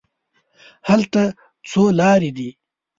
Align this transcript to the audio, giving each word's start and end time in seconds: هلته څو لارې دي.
هلته 0.89 1.21
څو 1.69 1.83
لارې 1.99 2.31
دي. 2.37 2.49